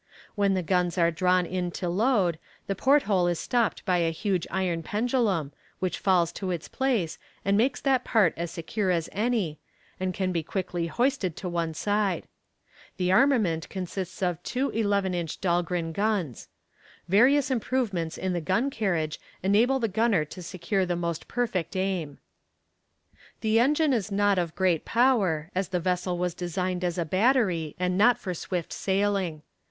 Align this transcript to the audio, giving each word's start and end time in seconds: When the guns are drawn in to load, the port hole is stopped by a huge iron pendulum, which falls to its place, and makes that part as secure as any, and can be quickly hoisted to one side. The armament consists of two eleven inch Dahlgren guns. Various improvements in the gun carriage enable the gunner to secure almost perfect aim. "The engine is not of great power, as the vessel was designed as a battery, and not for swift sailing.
When 0.33 0.55
the 0.55 0.63
guns 0.63 0.97
are 0.97 1.11
drawn 1.11 1.45
in 1.45 1.69
to 1.73 1.87
load, 1.87 2.39
the 2.65 2.73
port 2.73 3.03
hole 3.03 3.27
is 3.27 3.37
stopped 3.37 3.85
by 3.85 3.99
a 3.99 4.09
huge 4.09 4.47
iron 4.49 4.81
pendulum, 4.81 5.53
which 5.77 5.99
falls 5.99 6.31
to 6.31 6.49
its 6.49 6.67
place, 6.67 7.19
and 7.45 7.55
makes 7.55 7.79
that 7.81 8.03
part 8.03 8.33
as 8.35 8.49
secure 8.49 8.89
as 8.89 9.09
any, 9.11 9.59
and 9.99 10.11
can 10.11 10.31
be 10.31 10.41
quickly 10.41 10.87
hoisted 10.87 11.35
to 11.35 11.47
one 11.47 11.75
side. 11.75 12.27
The 12.97 13.11
armament 13.11 13.69
consists 13.69 14.23
of 14.23 14.41
two 14.41 14.71
eleven 14.71 15.13
inch 15.13 15.39
Dahlgren 15.39 15.91
guns. 15.91 16.47
Various 17.07 17.51
improvements 17.51 18.17
in 18.17 18.33
the 18.33 18.41
gun 18.41 18.71
carriage 18.71 19.19
enable 19.43 19.77
the 19.79 19.87
gunner 19.87 20.25
to 20.25 20.41
secure 20.41 20.81
almost 20.89 21.27
perfect 21.27 21.75
aim. 21.75 22.17
"The 23.41 23.59
engine 23.59 23.93
is 23.93 24.11
not 24.11 24.39
of 24.39 24.55
great 24.55 24.83
power, 24.83 25.51
as 25.53 25.67
the 25.67 25.79
vessel 25.79 26.17
was 26.17 26.33
designed 26.33 26.83
as 26.83 26.97
a 26.97 27.05
battery, 27.05 27.75
and 27.79 27.99
not 27.99 28.17
for 28.17 28.33
swift 28.33 28.73
sailing. 28.73 29.43